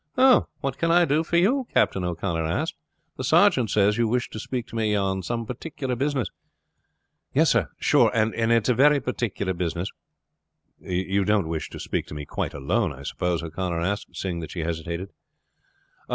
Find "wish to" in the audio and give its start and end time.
4.07-4.39, 11.47-11.79